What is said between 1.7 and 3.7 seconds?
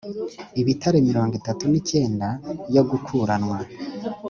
n imyenda yo gukuranwa